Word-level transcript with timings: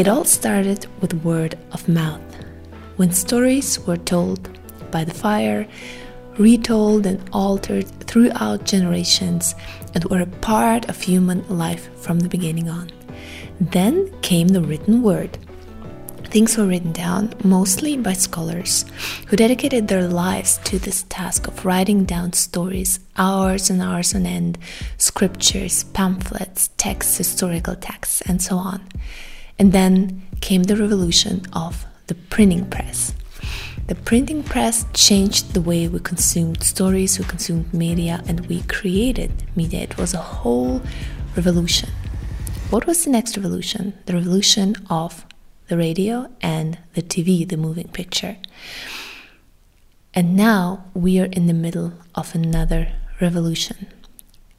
It 0.00 0.08
all 0.08 0.24
started 0.24 0.86
with 1.02 1.22
word 1.24 1.58
of 1.72 1.86
mouth, 1.86 2.22
when 2.96 3.12
stories 3.12 3.78
were 3.80 3.98
told 3.98 4.48
by 4.90 5.04
the 5.04 5.12
fire, 5.12 5.68
retold 6.38 7.04
and 7.04 7.20
altered 7.34 7.86
throughout 8.06 8.64
generations, 8.64 9.54
and 9.92 10.02
were 10.06 10.22
a 10.22 10.36
part 10.40 10.88
of 10.88 11.02
human 11.02 11.46
life 11.50 11.94
from 11.98 12.20
the 12.20 12.30
beginning 12.30 12.70
on. 12.70 12.90
Then 13.60 14.10
came 14.22 14.48
the 14.48 14.62
written 14.62 15.02
word. 15.02 15.36
Things 16.24 16.56
were 16.56 16.66
written 16.66 16.92
down 16.92 17.34
mostly 17.44 17.98
by 17.98 18.14
scholars 18.14 18.86
who 19.26 19.36
dedicated 19.36 19.88
their 19.88 20.08
lives 20.08 20.60
to 20.64 20.78
this 20.78 21.04
task 21.10 21.46
of 21.46 21.66
writing 21.66 22.06
down 22.06 22.32
stories, 22.32 23.00
hours 23.18 23.68
and 23.68 23.82
hours 23.82 24.14
on 24.14 24.24
end, 24.24 24.56
scriptures, 24.96 25.84
pamphlets, 25.92 26.70
texts, 26.78 27.18
historical 27.18 27.76
texts, 27.76 28.22
and 28.22 28.40
so 28.40 28.56
on. 28.56 28.80
And 29.60 29.72
then 29.72 30.22
came 30.40 30.62
the 30.62 30.74
revolution 30.74 31.42
of 31.52 31.84
the 32.06 32.14
printing 32.14 32.70
press. 32.70 33.14
The 33.88 33.94
printing 33.94 34.42
press 34.42 34.86
changed 34.94 35.52
the 35.52 35.60
way 35.60 35.86
we 35.86 36.00
consumed 36.00 36.62
stories, 36.62 37.18
we 37.18 37.26
consumed 37.26 37.74
media, 37.74 38.22
and 38.26 38.46
we 38.46 38.62
created 38.62 39.30
media. 39.54 39.82
It 39.82 39.98
was 39.98 40.14
a 40.14 40.18
whole 40.18 40.80
revolution. 41.36 41.90
What 42.70 42.86
was 42.86 43.04
the 43.04 43.10
next 43.10 43.36
revolution? 43.36 43.92
The 44.06 44.14
revolution 44.14 44.76
of 44.88 45.26
the 45.68 45.76
radio 45.76 46.30
and 46.40 46.78
the 46.94 47.02
TV, 47.02 47.46
the 47.46 47.58
moving 47.58 47.88
picture. 47.88 48.38
And 50.14 50.36
now 50.36 50.84
we 50.94 51.20
are 51.20 51.26
in 51.26 51.46
the 51.46 51.52
middle 51.52 51.92
of 52.14 52.34
another 52.34 52.92
revolution. 53.20 53.88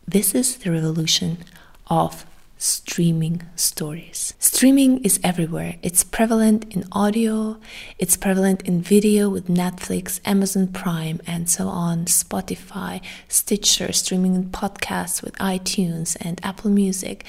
This 0.08 0.36
is 0.36 0.58
the 0.58 0.72
revolution 0.72 1.40
of 1.88 2.26
streaming 2.62 3.42
stories. 3.56 4.36
Streaming 4.38 5.04
is 5.04 5.20
everywhere. 5.24 5.78
It's 5.82 6.04
prevalent 6.04 6.72
in 6.72 6.86
audio, 6.92 7.58
it's 7.98 8.16
prevalent 8.16 8.62
in 8.68 8.84
video 8.84 9.30
with 9.30 9.48
Netflix, 9.48 10.20
Amazon 10.26 10.68
Prime, 10.68 11.20
and 11.26 11.50
so 11.50 11.68
on, 11.68 12.06
Spotify, 12.06 13.02
Stitcher, 13.28 13.92
streaming 13.92 14.36
in 14.36 14.50
podcasts 14.52 15.24
with 15.24 15.34
iTunes 15.40 16.16
and 16.22 16.40
Apple 16.44 16.70
Music. 16.70 17.26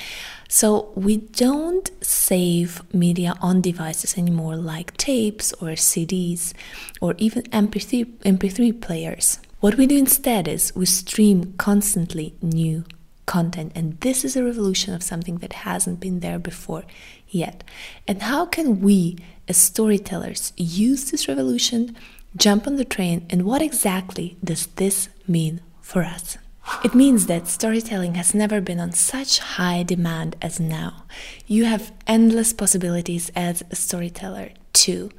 So 0.51 0.93
we 0.95 1.17
don't 1.17 1.91
save 2.05 2.83
media 2.93 3.35
on 3.41 3.63
devices 3.63 4.19
anymore 4.19 4.57
like 4.57 4.95
tapes 4.99 5.55
or 5.55 5.69
CDs 5.69 6.53
or 7.01 7.15
even 7.17 7.45
MP3, 7.45 8.05
MP3 8.19 8.79
players. 8.83 9.39
What 9.61 9.79
we 9.79 9.87
do 9.87 9.97
instead 9.97 10.47
is 10.47 10.77
we 10.77 10.85
stream 10.85 11.55
constantly 11.57 12.35
new 12.43 12.85
content. 13.33 13.73
And 13.75 13.99
this 14.01 14.25
is 14.27 14.37
a 14.37 14.45
revolution 14.45 14.93
of 14.93 15.03
something 15.03 15.39
that 15.39 15.65
hasn't 15.69 16.01
been 16.01 16.21
there 16.21 16.39
before 16.39 16.85
yet. 17.29 17.65
And 18.07 18.21
how 18.31 18.45
can 18.45 18.83
we, 18.83 19.17
as 19.49 19.57
storytellers, 19.57 20.53
use 20.57 21.11
this 21.11 21.29
revolution, 21.29 21.97
jump 22.37 22.67
on 22.67 22.77
the 22.77 22.85
train, 22.97 23.25
and 23.31 23.47
what 23.47 23.63
exactly 23.63 24.37
does 24.45 24.67
this 24.77 25.09
mean 25.27 25.63
for 25.81 26.03
us? 26.03 26.37
It 26.85 26.95
means 26.95 27.27
that 27.27 27.49
storytelling 27.49 28.15
has 28.17 28.35
never 28.35 28.61
been 28.61 28.79
on 28.79 28.93
such 28.93 29.39
high 29.57 29.83
demand 29.83 30.37
as 30.43 30.61
now. 30.61 31.05
You 31.47 31.65
have 31.65 31.93
endless 32.07 32.53
possibilities 32.53 33.33
as 33.35 33.65
a 33.71 33.77
storyteller, 33.77 34.51
too 34.75 35.11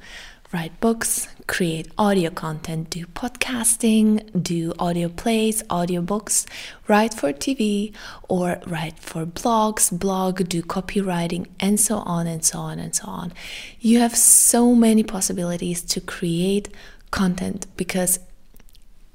write 0.54 0.78
books, 0.78 1.26
create 1.48 1.90
audio 1.98 2.30
content, 2.30 2.88
do 2.88 3.04
podcasting, 3.06 4.08
do 4.40 4.72
audio 4.78 5.08
plays, 5.08 5.64
audiobooks, 5.64 6.46
write 6.86 7.12
for 7.12 7.32
TV, 7.32 7.92
or 8.28 8.60
write 8.64 8.96
for 9.00 9.26
blogs, 9.26 9.90
blog, 9.90 10.48
do 10.48 10.62
copywriting, 10.62 11.48
and 11.58 11.80
so 11.80 11.96
on 12.06 12.28
and 12.28 12.44
so 12.44 12.60
on 12.60 12.78
and 12.78 12.94
so 12.94 13.08
on. 13.08 13.32
You 13.80 13.98
have 13.98 14.16
so 14.16 14.76
many 14.76 15.02
possibilities 15.02 15.82
to 15.82 16.00
create 16.00 16.68
content 17.10 17.66
because 17.76 18.20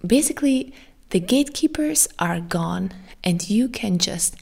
basically 0.05 0.73
the 1.11 1.21
gatekeepers 1.21 2.09
are 2.19 2.41
gone 2.41 2.91
and 3.23 3.49
you 3.49 3.69
can 3.69 3.97
just 3.97 4.35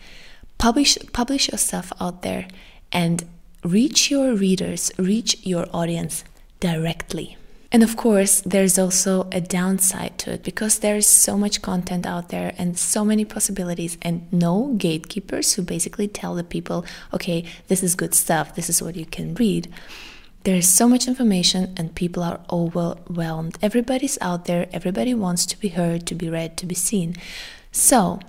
publish 0.58 0.98
publish 1.14 1.52
your 1.52 1.60
stuff 1.60 1.94
out 2.02 2.24
there 2.24 2.48
and 2.92 3.24
reach 3.64 4.10
your 4.10 4.34
readers, 4.34 4.92
reach 4.98 5.46
your 5.46 5.68
audience 5.72 6.24
directly. 6.60 7.38
And 7.72 7.84
of 7.84 7.98
course, 7.98 8.42
there's 8.42 8.80
also 8.80 9.28
a 9.32 9.42
downside 9.42 10.18
to 10.20 10.34
it 10.34 10.44
because 10.44 10.80
there's 10.80 11.06
so 11.06 11.38
much 11.38 11.62
content 11.62 12.06
out 12.06 12.30
there 12.30 12.54
and 12.58 12.78
so 12.78 13.04
many 13.04 13.26
possibilities, 13.26 13.98
and 14.02 14.32
no 14.32 14.74
gatekeepers 14.78 15.54
who 15.54 15.64
basically 15.64 16.08
tell 16.08 16.34
the 16.34 16.46
people, 16.46 16.86
okay, 17.14 17.44
this 17.68 17.84
is 17.84 17.96
good 17.96 18.16
stuff, 18.16 18.56
this 18.56 18.70
is 18.70 18.82
what 18.82 18.96
you 18.96 19.06
can 19.06 19.36
read. 19.36 19.68
There's 20.44 20.70
so 20.70 20.88
much 20.88 21.10
information, 21.10 21.74
and 21.76 21.94
people 21.94 22.24
are 22.24 22.40
overwhelmed. 22.50 23.58
Everybody's 23.62 24.18
out 24.22 24.46
there, 24.46 24.70
everybody 24.72 25.14
wants 25.14 25.46
to 25.48 25.60
be 25.60 25.70
heard, 25.70 26.08
to 26.08 26.16
be 26.16 26.30
read, 26.30 26.56
to 26.58 26.66
be 26.66 26.76
seen. 26.76 27.18
So, 27.74 28.22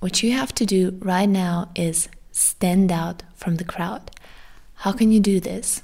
what 0.00 0.22
you 0.22 0.32
have 0.32 0.54
to 0.56 0.66
do 0.66 0.98
right 1.00 1.28
now 1.28 1.70
is 1.74 2.08
stand 2.30 2.92
out 2.92 3.22
from 3.34 3.56
the 3.56 3.64
crowd. 3.64 4.10
How 4.74 4.92
can 4.92 5.12
you 5.12 5.20
do 5.20 5.40
this? 5.40 5.82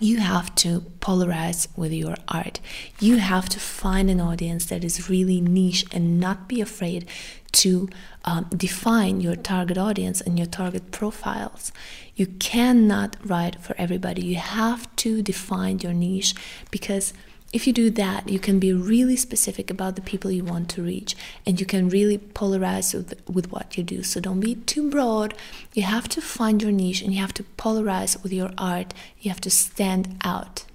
You 0.00 0.18
have 0.18 0.54
to 0.56 0.80
polarize 1.00 1.68
with 1.76 1.92
your 1.92 2.16
art. 2.28 2.60
You 3.00 3.16
have 3.16 3.48
to 3.50 3.60
find 3.60 4.10
an 4.10 4.20
audience 4.20 4.66
that 4.66 4.84
is 4.84 5.08
really 5.08 5.40
niche 5.40 5.84
and 5.92 6.20
not 6.20 6.48
be 6.48 6.60
afraid 6.60 7.08
to 7.52 7.88
um, 8.24 8.46
define 8.54 9.20
your 9.20 9.36
target 9.36 9.78
audience 9.78 10.20
and 10.20 10.38
your 10.38 10.46
target 10.46 10.90
profiles. 10.90 11.72
You 12.14 12.26
cannot 12.26 13.16
write 13.24 13.60
for 13.60 13.74
everybody. 13.78 14.24
You 14.26 14.36
have 14.36 14.94
to 14.96 15.22
define 15.22 15.78
your 15.78 15.92
niche 15.92 16.34
because 16.70 17.12
if 17.56 17.66
you 17.66 17.72
do 17.72 17.88
that, 17.88 18.28
you 18.28 18.38
can 18.38 18.58
be 18.58 18.74
really 18.74 19.16
specific 19.16 19.70
about 19.70 19.96
the 19.96 20.02
people 20.02 20.30
you 20.30 20.44
want 20.44 20.68
to 20.68 20.82
reach 20.82 21.16
and 21.46 21.58
you 21.58 21.64
can 21.64 21.88
really 21.88 22.18
polarize 22.18 22.92
with, 22.94 23.14
with 23.26 23.50
what 23.50 23.78
you 23.78 23.82
do. 23.82 24.02
So 24.02 24.20
don't 24.20 24.40
be 24.40 24.56
too 24.56 24.90
broad. 24.90 25.32
You 25.72 25.84
have 25.84 26.06
to 26.10 26.20
find 26.20 26.62
your 26.62 26.70
niche 26.70 27.00
and 27.00 27.14
you 27.14 27.20
have 27.22 27.32
to 27.32 27.44
polarize 27.56 28.22
with 28.22 28.30
your 28.30 28.50
art. 28.58 28.92
You 29.20 29.30
have 29.30 29.40
to 29.40 29.50
stand 29.50 30.18
out. 30.22 30.66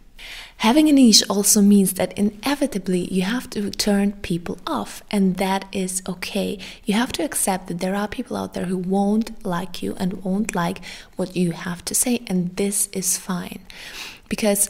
Having 0.57 0.89
a 0.89 0.93
niche 0.93 1.23
also 1.29 1.61
means 1.61 1.93
that 1.93 2.17
inevitably 2.17 3.03
you 3.13 3.21
have 3.21 3.47
to 3.51 3.69
turn 3.69 4.13
people 4.21 4.57
off, 4.67 5.01
and 5.09 5.37
that 5.37 5.65
is 5.71 6.03
okay. 6.07 6.59
You 6.85 6.93
have 6.93 7.11
to 7.13 7.23
accept 7.23 7.65
that 7.67 7.79
there 7.79 7.95
are 7.95 8.07
people 8.07 8.37
out 8.37 8.53
there 8.53 8.65
who 8.65 8.77
won't 8.77 9.43
like 9.43 9.81
you 9.81 9.95
and 9.97 10.23
won't 10.23 10.53
like 10.53 10.81
what 11.15 11.35
you 11.35 11.51
have 11.51 11.83
to 11.85 11.95
say, 11.95 12.21
and 12.27 12.55
this 12.57 12.89
is 12.93 13.17
fine. 13.17 13.61
Because 14.29 14.69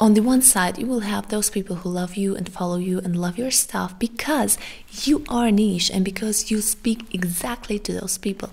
on 0.00 0.14
the 0.14 0.22
one 0.22 0.40
side, 0.40 0.78
you 0.78 0.86
will 0.86 1.00
have 1.00 1.28
those 1.28 1.50
people 1.50 1.76
who 1.76 1.90
love 1.90 2.16
you 2.16 2.34
and 2.34 2.48
follow 2.48 2.76
you 2.76 2.98
and 2.98 3.14
love 3.14 3.36
your 3.36 3.50
stuff 3.50 3.98
because 3.98 4.56
you 5.04 5.24
are 5.28 5.50
niche 5.50 5.90
and 5.90 6.04
because 6.04 6.50
you 6.50 6.62
speak 6.62 7.14
exactly 7.14 7.78
to 7.80 7.92
those 7.92 8.16
people. 8.16 8.50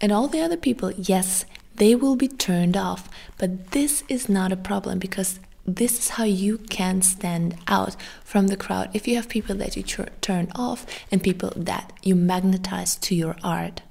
And 0.00 0.10
all 0.10 0.28
the 0.28 0.40
other 0.40 0.56
people, 0.56 0.90
yes, 0.92 1.44
they 1.76 1.94
will 1.94 2.16
be 2.16 2.28
turned 2.28 2.76
off. 2.76 3.08
But 3.36 3.72
this 3.72 4.02
is 4.08 4.28
not 4.28 4.50
a 4.50 4.56
problem 4.56 4.98
because 4.98 5.40
this 5.66 5.98
is 5.98 6.08
how 6.10 6.24
you 6.24 6.58
can 6.58 7.02
stand 7.02 7.56
out 7.68 7.94
from 8.24 8.48
the 8.48 8.56
crowd 8.56 8.90
if 8.94 9.06
you 9.06 9.16
have 9.16 9.28
people 9.28 9.54
that 9.56 9.76
you 9.76 9.82
turn 9.82 10.50
off 10.54 10.86
and 11.10 11.22
people 11.22 11.52
that 11.54 11.92
you 12.02 12.14
magnetize 12.14 12.96
to 12.96 13.14
your 13.14 13.36
art. 13.44 13.82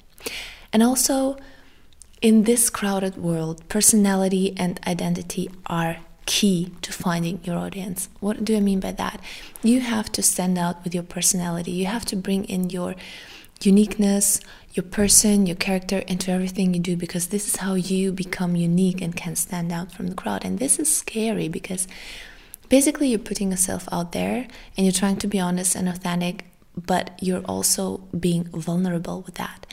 And 0.73 0.81
also, 0.81 1.37
in 2.21 2.43
this 2.43 2.69
crowded 2.69 3.17
world, 3.17 3.67
personality 3.69 4.53
and 4.57 4.79
identity 4.85 5.49
are 5.67 5.97
key 6.25 6.71
to 6.81 6.93
finding 6.93 7.39
your 7.43 7.57
audience. 7.57 8.09
What 8.19 8.43
do 8.45 8.55
I 8.55 8.59
mean 8.59 8.79
by 8.79 8.91
that? 8.93 9.21
You 9.63 9.81
have 9.81 10.11
to 10.13 10.23
stand 10.23 10.57
out 10.57 10.83
with 10.83 10.93
your 10.93 11.03
personality. 11.03 11.71
You 11.71 11.87
have 11.87 12.05
to 12.05 12.15
bring 12.15 12.45
in 12.45 12.69
your 12.69 12.95
uniqueness, 13.61 14.39
your 14.73 14.83
person, 14.83 15.45
your 15.45 15.55
character 15.55 15.99
into 15.99 16.31
everything 16.31 16.73
you 16.73 16.79
do 16.79 16.95
because 16.95 17.27
this 17.27 17.47
is 17.47 17.57
how 17.57 17.75
you 17.75 18.11
become 18.11 18.55
unique 18.55 19.01
and 19.01 19.15
can 19.15 19.35
stand 19.35 19.71
out 19.71 19.91
from 19.91 20.07
the 20.07 20.15
crowd. 20.15 20.45
And 20.45 20.59
this 20.59 20.79
is 20.79 20.93
scary 20.93 21.47
because 21.47 21.87
basically 22.69 23.09
you're 23.09 23.19
putting 23.19 23.51
yourself 23.51 23.87
out 23.91 24.11
there 24.13 24.47
and 24.77 24.85
you're 24.85 24.93
trying 24.93 25.17
to 25.17 25.27
be 25.27 25.39
honest 25.39 25.75
and 25.75 25.89
authentic, 25.89 26.45
but 26.75 27.11
you're 27.21 27.43
also 27.45 27.97
being 28.17 28.45
vulnerable 28.45 29.21
with 29.21 29.35
that. 29.35 29.65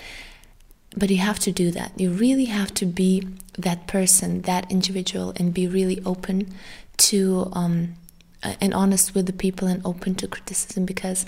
But 0.97 1.11
you 1.11 1.19
have 1.19 1.39
to 1.41 1.53
do 1.53 1.71
that. 1.73 1.93
You 1.99 2.11
really 2.11 2.47
have 2.47 2.73
to 2.75 2.87
be 2.87 3.27
that 3.59 3.87
person, 3.87 4.43
that 4.43 4.71
individual, 4.71 5.33
and 5.37 5.53
be 5.53 5.67
really 5.67 6.03
open 6.05 6.55
to 6.99 7.51
um, 7.53 7.95
and 8.43 8.73
honest 8.75 9.15
with 9.15 9.27
the 9.27 9.33
people 9.33 9.69
and 9.69 9.85
open 9.85 10.15
to 10.17 10.29
criticism 10.29 10.85
because 10.85 11.27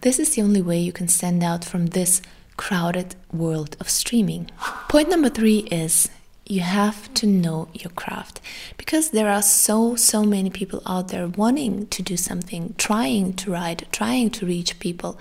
this 0.00 0.18
is 0.18 0.34
the 0.34 0.42
only 0.42 0.62
way 0.62 0.78
you 0.78 0.92
can 0.92 1.08
stand 1.08 1.42
out 1.42 1.64
from 1.64 1.86
this 1.86 2.22
crowded 2.56 3.14
world 3.32 3.76
of 3.80 3.88
streaming. 3.88 4.50
Point 4.88 5.08
number 5.08 5.28
three 5.28 5.60
is 5.70 6.08
you 6.46 6.60
have 6.60 7.12
to 7.14 7.26
know 7.26 7.68
your 7.72 7.90
craft 7.90 8.40
because 8.76 9.10
there 9.10 9.28
are 9.28 9.42
so 9.42 9.96
so 9.96 10.24
many 10.24 10.50
people 10.50 10.82
out 10.86 11.08
there 11.08 11.26
wanting 11.26 11.86
to 11.86 12.02
do 12.02 12.16
something 12.16 12.74
trying 12.76 13.32
to 13.32 13.50
write 13.50 13.90
trying 13.92 14.28
to 14.28 14.44
reach 14.44 14.78
people 14.80 15.18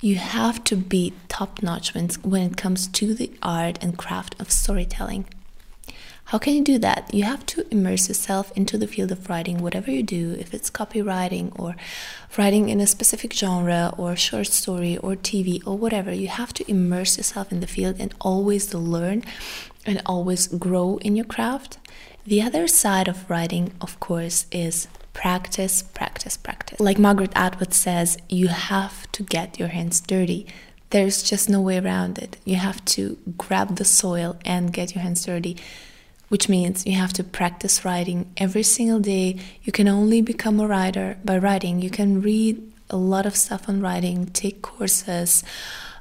you 0.00 0.16
have 0.16 0.64
to 0.64 0.76
be 0.76 1.12
top 1.28 1.62
notch 1.62 1.94
when, 1.94 2.08
when 2.22 2.42
it 2.42 2.56
comes 2.56 2.86
to 2.88 3.14
the 3.14 3.30
art 3.42 3.78
and 3.82 3.98
craft 3.98 4.34
of 4.40 4.50
storytelling. 4.50 5.26
How 6.30 6.38
can 6.38 6.54
you 6.54 6.62
do 6.62 6.78
that? 6.78 7.12
You 7.12 7.24
have 7.24 7.44
to 7.46 7.66
immerse 7.72 8.06
yourself 8.06 8.52
into 8.56 8.78
the 8.78 8.86
field 8.86 9.10
of 9.10 9.28
writing, 9.28 9.58
whatever 9.58 9.90
you 9.90 10.04
do, 10.04 10.36
if 10.38 10.54
it's 10.54 10.70
copywriting 10.70 11.58
or 11.58 11.74
writing 12.38 12.68
in 12.68 12.80
a 12.80 12.86
specific 12.86 13.32
genre 13.32 13.92
or 13.98 14.14
short 14.14 14.46
story 14.46 14.96
or 14.98 15.16
TV 15.16 15.60
or 15.66 15.76
whatever. 15.76 16.12
You 16.12 16.28
have 16.28 16.54
to 16.54 16.70
immerse 16.70 17.16
yourself 17.16 17.50
in 17.50 17.58
the 17.58 17.66
field 17.66 17.96
and 17.98 18.14
always 18.20 18.72
learn 18.72 19.24
and 19.84 20.00
always 20.06 20.46
grow 20.46 20.98
in 20.98 21.16
your 21.16 21.26
craft. 21.26 21.78
The 22.24 22.42
other 22.42 22.68
side 22.68 23.08
of 23.08 23.28
writing, 23.28 23.72
of 23.80 23.98
course, 23.98 24.46
is 24.52 24.86
practice, 25.12 25.82
practice, 25.82 26.36
practice. 26.36 26.80
Like 26.80 26.98
Margaret 26.98 27.32
Atwood 27.34 27.74
says, 27.74 28.18
you 28.28 28.48
have 28.48 29.10
to 29.12 29.22
get 29.22 29.58
your 29.58 29.68
hands 29.68 30.00
dirty. 30.00 30.46
There's 30.90 31.22
just 31.22 31.48
no 31.48 31.60
way 31.60 31.78
around 31.78 32.18
it. 32.18 32.36
You 32.44 32.56
have 32.56 32.84
to 32.96 33.18
grab 33.36 33.76
the 33.76 33.84
soil 33.84 34.36
and 34.44 34.72
get 34.72 34.94
your 34.94 35.02
hands 35.02 35.24
dirty, 35.24 35.56
which 36.28 36.48
means 36.48 36.86
you 36.86 36.96
have 36.96 37.12
to 37.14 37.24
practice 37.24 37.84
writing 37.84 38.32
every 38.36 38.62
single 38.62 39.00
day. 39.00 39.38
You 39.62 39.72
can 39.72 39.88
only 39.88 40.22
become 40.22 40.58
a 40.58 40.66
writer 40.66 41.18
by 41.24 41.38
writing. 41.38 41.80
You 41.80 41.90
can 41.90 42.20
read 42.20 42.72
a 42.88 42.96
lot 42.96 43.26
of 43.26 43.36
stuff 43.36 43.68
on 43.68 43.80
writing, 43.80 44.26
take 44.26 44.62
courses, 44.62 45.44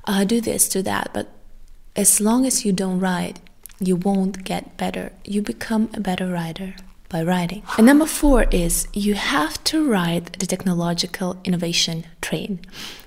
uh, 0.05 0.23
do 0.23 0.41
this, 0.41 0.67
do 0.67 0.81
that, 0.81 1.11
but 1.13 1.29
as 1.95 2.19
long 2.19 2.45
as 2.45 2.65
you 2.65 2.71
don't 2.71 2.99
write, 2.99 3.39
you 3.79 3.95
won't 3.95 4.43
get 4.43 4.75
better. 4.77 5.11
You 5.23 5.41
become 5.41 5.89
a 5.93 5.99
better 5.99 6.27
writer 6.27 6.75
by 7.09 7.23
writing. 7.23 7.63
And 7.77 7.85
number 7.85 8.05
four 8.05 8.43
is 8.51 8.87
you 8.93 9.15
have 9.15 9.63
to 9.65 9.89
ride 9.89 10.27
the 10.39 10.45
technological 10.45 11.37
innovation 11.43 12.05
train. 12.21 12.59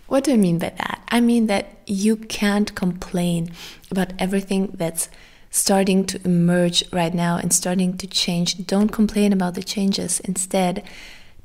What 0.09 0.25
do 0.25 0.33
I 0.33 0.37
mean 0.37 0.59
by 0.59 0.71
that? 0.77 1.03
I 1.09 1.21
mean 1.21 1.47
that 1.47 1.67
you 1.87 2.17
can't 2.17 2.75
complain 2.75 3.53
about 3.91 4.13
everything 4.19 4.73
that's 4.75 5.09
starting 5.51 6.05
to 6.07 6.21
emerge 6.25 6.83
right 6.93 7.15
now 7.15 7.37
and 7.37 7.53
starting 7.53 7.97
to 7.99 8.07
change. 8.07 8.67
Don't 8.67 8.89
complain 8.89 9.33
about 9.33 9.55
the 9.55 9.63
changes. 9.63 10.21
Instead, 10.21 10.83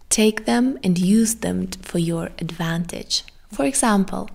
take 0.10 0.46
them 0.46 0.80
and 0.84 0.98
use 0.98 1.36
them 1.36 1.68
for 1.82 2.00
your 2.00 2.32
advantage. 2.40 3.24
For 3.52 3.66
example, 3.66 4.30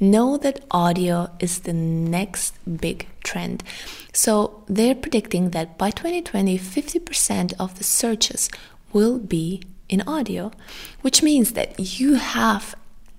know 0.00 0.36
that 0.36 0.64
audio 0.70 1.30
is 1.40 1.60
the 1.60 1.72
next 1.72 2.54
big 2.80 3.06
trend. 3.24 3.62
So 4.12 4.62
they're 4.66 4.94
predicting 4.94 5.50
that 5.50 5.78
by 5.78 5.90
2020, 5.90 6.58
50% 6.58 7.52
of 7.58 7.78
the 7.78 7.84
searches 7.84 8.48
will 8.92 9.18
be 9.18 9.62
in 9.88 10.02
audio, 10.06 10.50
which 11.02 11.22
means 11.22 11.52
that 11.52 12.00
you 12.00 12.14
have, 12.14 12.74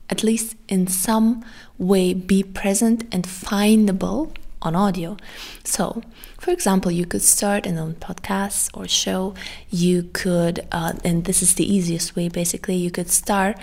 at 0.09 0.24
least 0.24 0.56
in 0.68 0.88
some 0.88 1.44
way, 1.77 2.13
be 2.13 2.44
present 2.44 3.03
and 3.12 3.25
findable 3.25 4.35
on 4.62 4.75
audio. 4.75 5.18
So, 5.63 6.01
for 6.39 6.51
example, 6.51 6.91
you 6.91 7.06
could 7.06 7.21
start 7.21 7.65
an 7.65 7.77
own 7.77 7.95
podcast 7.95 8.69
or 8.73 8.88
show. 8.88 9.35
You 9.69 10.09
could, 10.13 10.65
uh, 10.71 10.94
and 11.03 11.25
this 11.25 11.41
is 11.41 11.56
the 11.56 11.71
easiest 11.71 12.15
way 12.15 12.27
basically, 12.27 12.75
you 12.75 12.91
could 12.91 13.09
start 13.09 13.57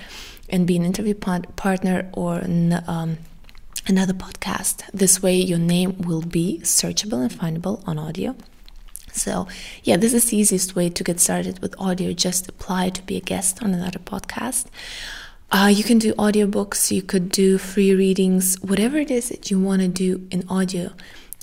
and 0.49 0.67
be 0.67 0.77
an 0.77 0.85
interview 0.85 1.15
partner 1.15 2.11
or 2.13 2.39
an, 2.39 2.83
um, 2.87 3.19
another 3.87 4.13
podcast. 4.13 4.83
This 4.93 5.23
way, 5.23 5.37
your 5.37 5.59
name 5.59 5.99
will 5.99 6.23
be 6.23 6.61
searchable 6.63 7.23
and 7.23 7.31
findable 7.31 7.87
on 7.87 7.99
audio. 7.99 8.35
So, 9.13 9.47
yeah, 9.85 9.97
this 9.97 10.13
is 10.13 10.31
the 10.31 10.37
easiest 10.37 10.75
way 10.75 10.91
to 10.91 11.05
get 11.05 11.21
started 11.21 11.61
with 11.61 11.75
audio. 11.79 12.13
Just 12.13 12.49
apply 12.49 12.91
to 12.91 13.03
be 13.03 13.17
a 13.17 13.21
guest 13.21 13.63
on 13.63 13.73
another 13.73 14.01
podcast. 14.01 14.67
Uh, 15.53 15.69
you 15.73 15.85
can 15.85 15.99
do 15.99 16.13
audiobooks, 16.15 16.91
you 16.91 17.01
could 17.01 17.29
do 17.29 17.59
free 17.59 17.95
readings, 17.95 18.57
whatever 18.61 18.99
it 18.99 19.11
is 19.11 19.29
that 19.29 19.53
you 19.53 19.61
want 19.61 19.83
to 19.83 19.89
do 19.89 20.27
in 20.33 20.43
audio. 20.49 20.91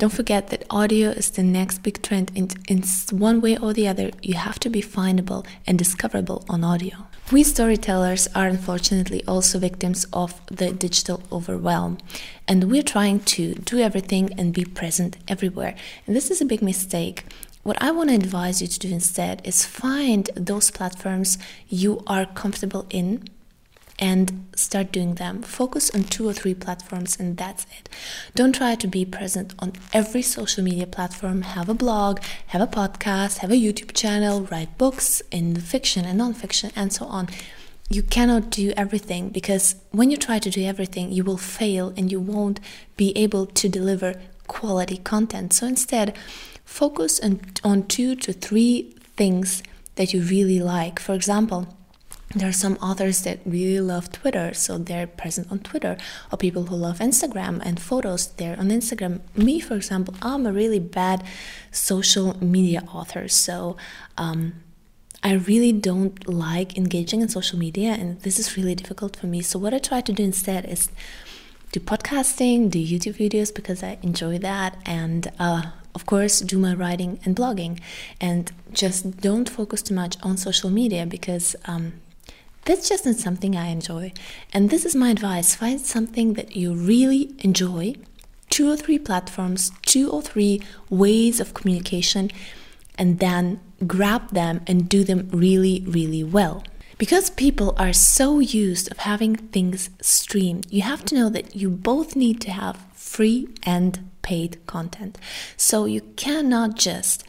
Don't 0.01 0.09
forget 0.09 0.47
that 0.47 0.65
audio 0.71 1.11
is 1.11 1.29
the 1.29 1.43
next 1.43 1.83
big 1.83 2.01
trend. 2.01 2.31
In, 2.33 2.49
in 2.67 2.81
one 3.11 3.39
way 3.39 3.55
or 3.55 3.71
the 3.71 3.87
other, 3.87 4.09
you 4.23 4.33
have 4.33 4.57
to 4.61 4.69
be 4.71 4.81
findable 4.81 5.45
and 5.67 5.77
discoverable 5.77 6.43
on 6.49 6.63
audio. 6.63 7.05
We 7.31 7.43
storytellers 7.43 8.27
are 8.33 8.47
unfortunately 8.47 9.23
also 9.27 9.59
victims 9.59 10.07
of 10.11 10.41
the 10.47 10.71
digital 10.71 11.21
overwhelm, 11.31 11.99
and 12.47 12.71
we're 12.71 12.81
trying 12.81 13.19
to 13.35 13.53
do 13.53 13.77
everything 13.77 14.33
and 14.39 14.55
be 14.55 14.65
present 14.65 15.17
everywhere. 15.27 15.75
And 16.07 16.15
this 16.15 16.31
is 16.31 16.41
a 16.41 16.45
big 16.45 16.63
mistake. 16.63 17.23
What 17.61 17.79
I 17.79 17.91
want 17.91 18.09
to 18.09 18.15
advise 18.15 18.59
you 18.59 18.67
to 18.69 18.79
do 18.79 18.89
instead 18.91 19.43
is 19.43 19.67
find 19.67 20.31
those 20.35 20.71
platforms 20.71 21.37
you 21.69 22.01
are 22.07 22.25
comfortable 22.25 22.87
in 22.89 23.29
and 24.01 24.47
start 24.55 24.91
doing 24.91 25.15
them. 25.15 25.43
Focus 25.43 25.91
on 25.91 26.03
two 26.03 26.27
or 26.27 26.33
three 26.33 26.55
platforms, 26.55 27.19
and 27.19 27.37
that's 27.37 27.65
it. 27.77 27.87
Don't 28.33 28.55
try 28.55 28.73
to 28.75 28.87
be 28.87 29.05
present 29.05 29.53
on 29.59 29.73
every 29.93 30.23
social 30.23 30.63
media 30.63 30.87
platform. 30.87 31.43
Have 31.43 31.69
a 31.69 31.75
blog, 31.75 32.19
have 32.47 32.61
a 32.61 32.67
podcast, 32.67 33.37
have 33.37 33.51
a 33.51 33.55
YouTube 33.55 33.93
channel, 33.93 34.41
write 34.51 34.77
books 34.79 35.21
in 35.31 35.55
fiction 35.55 36.03
and 36.03 36.19
nonfiction, 36.19 36.71
and 36.75 36.91
so 36.91 37.05
on. 37.05 37.29
You 37.89 38.01
cannot 38.01 38.49
do 38.49 38.73
everything 38.75 39.29
because 39.29 39.75
when 39.91 40.09
you 40.09 40.17
try 40.17 40.39
to 40.39 40.49
do 40.49 40.63
everything, 40.63 41.11
you 41.11 41.23
will 41.23 41.37
fail 41.37 41.93
and 41.95 42.11
you 42.11 42.19
won't 42.19 42.59
be 42.97 43.15
able 43.15 43.45
to 43.45 43.69
deliver 43.69 44.15
quality 44.47 44.97
content. 44.97 45.53
So 45.53 45.67
instead, 45.67 46.17
focus 46.65 47.19
on, 47.19 47.41
on 47.63 47.87
two 47.87 48.15
to 48.15 48.33
three 48.33 48.95
things 49.15 49.61
that 49.95 50.13
you 50.13 50.21
really 50.21 50.59
like. 50.59 50.99
For 50.99 51.13
example, 51.13 51.67
there 52.35 52.49
are 52.49 52.53
some 52.53 52.75
authors 52.81 53.23
that 53.23 53.39
really 53.45 53.79
love 53.79 54.11
Twitter, 54.11 54.53
so 54.53 54.77
they're 54.77 55.07
present 55.07 55.51
on 55.51 55.59
Twitter, 55.59 55.97
or 56.31 56.37
people 56.37 56.63
who 56.65 56.75
love 56.75 56.99
Instagram 56.99 57.61
and 57.63 57.79
photos, 57.79 58.27
they're 58.27 58.57
on 58.57 58.69
Instagram. 58.69 59.21
Me, 59.35 59.59
for 59.59 59.75
example, 59.75 60.13
I'm 60.21 60.45
a 60.45 60.53
really 60.53 60.79
bad 60.79 61.23
social 61.71 62.41
media 62.43 62.83
author, 62.93 63.27
so 63.27 63.77
um, 64.17 64.53
I 65.23 65.33
really 65.33 65.71
don't 65.71 66.27
like 66.27 66.77
engaging 66.77 67.21
in 67.21 67.29
social 67.29 67.59
media, 67.59 67.91
and 67.91 68.19
this 68.21 68.39
is 68.39 68.57
really 68.57 68.75
difficult 68.75 69.15
for 69.15 69.27
me. 69.27 69.41
So, 69.41 69.59
what 69.59 69.73
I 69.73 69.79
try 69.79 70.01
to 70.01 70.13
do 70.13 70.23
instead 70.23 70.65
is 70.65 70.89
do 71.71 71.79
podcasting, 71.79 72.69
do 72.69 72.79
YouTube 72.79 73.17
videos 73.17 73.53
because 73.53 73.83
I 73.83 73.97
enjoy 74.01 74.37
that, 74.39 74.77
and 74.85 75.31
uh, 75.37 75.71
of 75.93 76.05
course, 76.05 76.39
do 76.39 76.57
my 76.57 76.73
writing 76.73 77.19
and 77.25 77.35
blogging, 77.35 77.79
and 78.19 78.51
just 78.71 79.19
don't 79.21 79.49
focus 79.49 79.81
too 79.81 79.93
much 79.93 80.15
on 80.23 80.37
social 80.37 80.69
media 80.69 81.05
because. 81.05 81.55
Um, 81.65 81.93
that's 82.71 82.87
just 82.87 83.05
not 83.05 83.17
something 83.17 83.53
I 83.57 83.67
enjoy. 83.67 84.13
And 84.53 84.69
this 84.69 84.85
is 84.85 84.95
my 84.95 85.09
advice 85.09 85.55
find 85.55 85.81
something 85.81 86.35
that 86.35 86.55
you 86.55 86.73
really 86.73 87.35
enjoy, 87.39 87.95
two 88.49 88.71
or 88.71 88.77
three 88.77 88.97
platforms, 88.97 89.73
two 89.85 90.09
or 90.09 90.21
three 90.21 90.61
ways 90.89 91.41
of 91.41 91.53
communication, 91.53 92.31
and 92.97 93.19
then 93.19 93.59
grab 93.85 94.29
them 94.29 94.61
and 94.67 94.87
do 94.87 95.03
them 95.03 95.27
really, 95.33 95.83
really 95.85 96.23
well. 96.23 96.63
Because 96.97 97.29
people 97.29 97.75
are 97.77 97.91
so 97.91 98.39
used 98.39 98.89
of 98.89 98.99
having 98.99 99.35
things 99.35 99.89
streamed, 99.99 100.65
you 100.69 100.83
have 100.83 101.03
to 101.05 101.15
know 101.15 101.29
that 101.29 101.53
you 101.53 101.69
both 101.69 102.15
need 102.15 102.39
to 102.39 102.51
have 102.51 102.85
free 102.93 103.49
and 103.63 104.09
paid 104.21 104.65
content. 104.65 105.17
So 105.57 105.83
you 105.83 106.01
cannot 106.15 106.75
just 106.75 107.25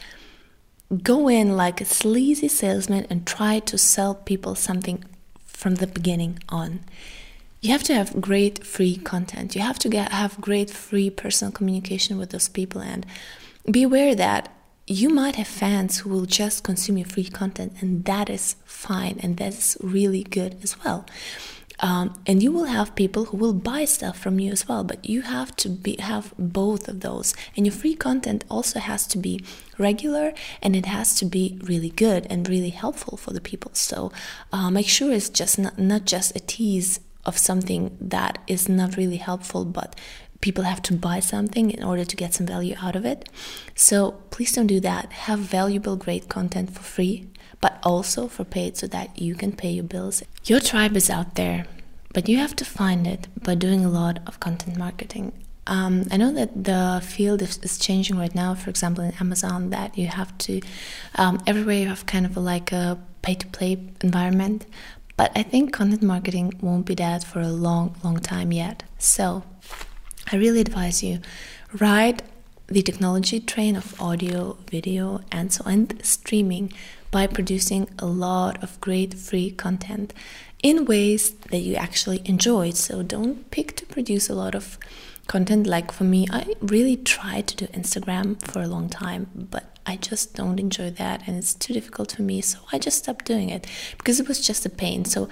go 1.01 1.27
in 1.27 1.57
like 1.57 1.81
a 1.81 1.85
sleazy 1.85 2.47
salesman 2.47 3.07
and 3.09 3.27
try 3.27 3.59
to 3.59 3.77
sell 3.77 4.15
people 4.15 4.55
something 4.55 5.03
from 5.63 5.75
the 5.75 5.87
beginning 5.87 6.37
on. 6.49 6.81
You 7.61 7.71
have 7.71 7.83
to 7.83 7.93
have 7.95 8.19
great 8.19 8.65
free 8.65 8.97
content. 8.97 9.55
You 9.55 9.61
have 9.61 9.79
to 9.79 9.87
get, 9.87 10.11
have 10.11 10.41
great 10.41 10.69
free 10.69 11.09
personal 11.09 11.53
communication 11.53 12.17
with 12.17 12.31
those 12.31 12.49
people 12.49 12.81
and 12.81 13.05
be 13.71 13.83
aware 13.83 14.13
that 14.13 14.53
you 14.85 15.07
might 15.07 15.35
have 15.37 15.47
fans 15.47 15.99
who 15.99 16.09
will 16.09 16.25
just 16.25 16.65
consume 16.65 16.97
your 16.97 17.07
free 17.07 17.23
content, 17.23 17.77
and 17.79 18.03
that 18.03 18.29
is 18.29 18.57
fine 18.65 19.17
and 19.23 19.37
that's 19.37 19.77
really 19.79 20.23
good 20.23 20.57
as 20.61 20.75
well. 20.83 21.05
Um, 21.83 22.13
and 22.25 22.41
you 22.41 22.53
will 22.53 22.63
have 22.63 22.95
people 22.95 23.25
who 23.25 23.35
will 23.35 23.53
buy 23.53 23.83
stuff 23.83 24.17
from 24.17 24.39
you 24.39 24.53
as 24.53 24.69
well 24.69 24.85
but 24.85 25.03
you 25.03 25.21
have 25.23 25.53
to 25.57 25.67
be 25.67 25.97
have 25.99 26.33
both 26.39 26.87
of 26.87 27.01
those. 27.01 27.35
And 27.57 27.65
your 27.65 27.75
free 27.75 27.93
content 27.93 28.45
also 28.49 28.79
has 28.79 29.05
to 29.07 29.17
be 29.17 29.43
regular 29.77 30.33
and 30.61 30.77
it 30.77 30.85
has 30.85 31.13
to 31.15 31.25
be 31.25 31.59
really 31.61 31.89
good 31.89 32.25
and 32.29 32.47
really 32.47 32.69
helpful 32.69 33.17
for 33.17 33.33
the 33.33 33.41
people. 33.41 33.71
So 33.73 34.13
uh, 34.53 34.71
make 34.71 34.87
sure 34.87 35.11
it's 35.11 35.27
just 35.27 35.59
not, 35.59 35.77
not 35.77 36.05
just 36.05 36.33
a 36.37 36.39
tease 36.39 37.01
of 37.25 37.37
something 37.37 37.97
that 37.99 38.37
is 38.47 38.69
not 38.69 38.95
really 38.95 39.17
helpful 39.17 39.65
but 39.65 39.93
people 40.39 40.63
have 40.63 40.81
to 40.83 40.93
buy 40.93 41.19
something 41.19 41.69
in 41.69 41.83
order 41.83 42.05
to 42.05 42.15
get 42.15 42.33
some 42.33 42.47
value 42.47 42.75
out 42.81 42.95
of 42.95 43.05
it. 43.05 43.27
So 43.75 44.11
please 44.29 44.53
don't 44.53 44.67
do 44.67 44.79
that. 44.79 45.11
Have 45.11 45.39
valuable 45.39 45.97
great 45.97 46.29
content 46.29 46.73
for 46.73 46.81
free 46.81 47.27
but 47.63 47.79
also 47.83 48.27
for 48.27 48.43
paid 48.43 48.75
so 48.75 48.87
that 48.87 49.17
you 49.17 49.35
can 49.35 49.53
pay 49.53 49.71
your 49.71 49.85
bills. 49.85 50.21
Your 50.43 50.59
tribe 50.59 50.97
is 50.97 51.09
out 51.09 51.35
there, 51.35 51.65
but 52.13 52.29
you 52.29 52.37
have 52.37 52.55
to 52.55 52.65
find 52.65 53.05
it 53.05 53.27
by 53.43 53.55
doing 53.55 53.83
a 53.83 53.89
lot 53.89 54.19
of 54.27 54.39
content 54.39 54.77
marketing. 54.77 55.33
Um, 55.65 56.05
I 56.11 56.17
know 56.17 56.31
that 56.33 56.63
the 56.63 57.01
field 57.03 57.41
is, 57.41 57.57
is, 57.63 57.77
changing 57.77 58.17
right 58.17 58.35
now. 58.35 58.53
For 58.53 58.69
example, 58.69 59.03
in 59.03 59.13
Amazon, 59.19 59.69
that 59.69 59.97
you 59.97 60.07
have 60.07 60.37
to 60.39 60.61
um, 61.15 61.41
everywhere 61.47 61.75
you 61.75 61.87
have 61.87 62.05
kind 62.05 62.25
of 62.25 62.35
a, 62.35 62.41
like 62.41 62.71
a 62.73 62.99
pay-to-play 63.21 63.79
environment. 64.01 64.65
But 65.15 65.31
I 65.35 65.43
think 65.43 65.71
content 65.71 66.03
marketing 66.03 66.53
won't 66.61 66.85
be 66.85 66.95
that 66.95 67.23
for 67.23 67.39
a 67.39 67.47
long, 67.47 67.95
long 68.03 68.17
time 68.17 68.51
yet. 68.51 68.83
So 68.97 69.43
I 70.31 70.35
really 70.35 70.59
advise 70.61 71.01
you 71.01 71.19
ride 71.79 72.23
the 72.67 72.81
technology 72.81 73.39
train 73.39 73.75
of 73.75 73.99
audio, 74.01 74.57
video, 74.69 75.21
and 75.31 75.51
so 75.51 75.63
on, 75.65 75.89
streaming 76.01 76.73
by 77.11 77.27
producing 77.27 77.87
a 77.99 78.05
lot 78.05 78.61
of 78.63 78.79
great 78.81 79.13
free 79.13 79.51
content 79.51 80.13
in 80.63 80.85
ways 80.85 81.31
that 81.51 81.59
you 81.59 81.75
actually 81.75 82.21
enjoy. 82.25 82.71
So 82.71 83.03
don't 83.03 83.51
pick 83.51 83.75
to 83.75 83.85
produce 83.85 84.29
a 84.29 84.33
lot 84.33 84.55
of 84.55 84.79
content. 85.27 85.67
Like 85.67 85.91
for 85.91 86.05
me, 86.05 86.25
I 86.31 86.55
really 86.61 86.97
tried 86.97 87.47
to 87.49 87.55
do 87.55 87.67
Instagram 87.67 88.41
for 88.41 88.61
a 88.61 88.67
long 88.67 88.89
time, 88.89 89.27
but 89.35 89.77
I 89.85 89.97
just 89.97 90.33
don't 90.33 90.59
enjoy 90.59 90.91
that 90.91 91.27
and 91.27 91.37
it's 91.37 91.53
too 91.53 91.73
difficult 91.73 92.13
for 92.13 92.21
me. 92.21 92.41
So 92.41 92.59
I 92.71 92.79
just 92.79 92.99
stopped 92.99 93.25
doing 93.25 93.49
it 93.49 93.67
because 93.97 94.19
it 94.19 94.27
was 94.27 94.39
just 94.39 94.65
a 94.65 94.69
pain. 94.69 95.03
So 95.05 95.27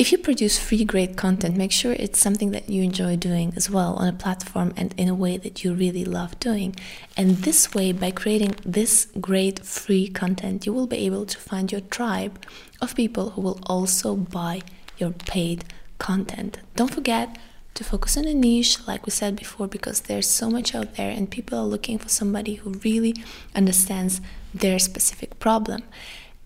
if 0.00 0.10
you 0.10 0.16
produce 0.16 0.58
free 0.58 0.82
great 0.82 1.14
content, 1.14 1.58
make 1.58 1.70
sure 1.70 1.92
it's 1.92 2.18
something 2.18 2.52
that 2.52 2.70
you 2.70 2.82
enjoy 2.82 3.16
doing 3.16 3.52
as 3.54 3.68
well 3.68 3.96
on 3.96 4.08
a 4.08 4.14
platform 4.14 4.72
and 4.74 4.94
in 4.96 5.10
a 5.10 5.14
way 5.14 5.36
that 5.36 5.62
you 5.62 5.74
really 5.74 6.06
love 6.06 6.40
doing. 6.40 6.74
And 7.18 7.36
this 7.44 7.74
way, 7.74 7.92
by 7.92 8.10
creating 8.10 8.56
this 8.64 9.08
great 9.20 9.58
free 9.58 10.08
content, 10.08 10.64
you 10.64 10.72
will 10.72 10.86
be 10.86 11.04
able 11.04 11.26
to 11.26 11.36
find 11.36 11.70
your 11.70 11.82
tribe 11.82 12.42
of 12.80 12.96
people 12.96 13.32
who 13.32 13.42
will 13.42 13.60
also 13.66 14.16
buy 14.16 14.62
your 14.96 15.10
paid 15.10 15.66
content. 15.98 16.60
Don't 16.76 16.94
forget 16.94 17.36
to 17.74 17.84
focus 17.84 18.16
on 18.16 18.24
a 18.24 18.32
niche, 18.32 18.78
like 18.88 19.04
we 19.04 19.10
said 19.10 19.36
before, 19.36 19.68
because 19.68 20.00
there's 20.00 20.26
so 20.26 20.48
much 20.48 20.74
out 20.74 20.94
there 20.94 21.10
and 21.10 21.30
people 21.30 21.58
are 21.58 21.66
looking 21.66 21.98
for 21.98 22.08
somebody 22.08 22.54
who 22.54 22.70
really 22.82 23.14
understands 23.54 24.22
their 24.54 24.78
specific 24.78 25.38
problem. 25.38 25.82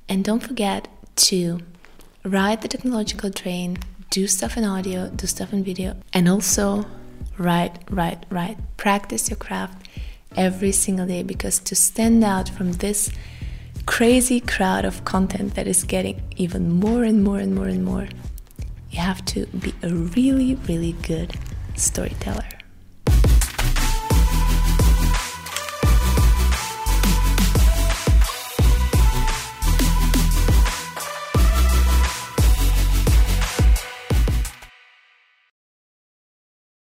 And 0.09 0.25
don't 0.25 0.43
forget 0.43 0.89
to 1.31 1.61
ride 2.25 2.63
the 2.63 2.69
technological 2.69 3.31
train, 3.31 3.79
do 4.11 4.27
stuff 4.27 4.57
in 4.57 4.65
audio, 4.65 5.09
do 5.11 5.27
stuff 5.27 5.53
in 5.53 5.63
video, 5.63 5.95
and 6.13 6.29
also 6.29 6.87
write, 7.39 7.79
write, 7.91 8.25
write. 8.31 8.57
Practice 8.77 9.29
your 9.29 9.37
craft 9.37 9.89
every 10.37 10.73
single 10.73 11.07
day 11.07 11.23
because 11.23 11.59
to 11.61 11.75
stand 11.75 12.25
out 12.25 12.49
from 12.49 12.73
this 12.73 13.11
crazy 13.87 14.41
crowd 14.41 14.85
of 14.85 15.05
content 15.05 15.55
that 15.55 15.67
is 15.67 15.85
getting 15.85 16.23
even 16.37 16.71
more 16.73 17.05
and 17.05 17.23
more 17.23 17.39
and 17.39 17.55
more 17.55 17.67
and 17.67 17.85
more, 17.85 18.09
you 18.91 19.01
have 19.01 19.25
to 19.27 19.47
be 19.47 19.75
a 19.83 19.91
really, 19.91 20.55
really 20.67 20.93
good 21.03 21.35
storyteller. 21.77 22.44